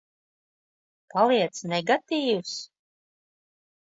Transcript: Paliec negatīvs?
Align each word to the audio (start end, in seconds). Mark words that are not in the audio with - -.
Paliec 1.11 1.59
negatīvs? 1.73 2.55